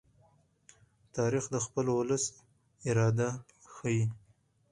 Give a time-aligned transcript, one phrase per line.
[1.15, 2.23] تاریخ د خپل ولس
[2.89, 3.29] اراده
[3.73, 4.03] ښيي.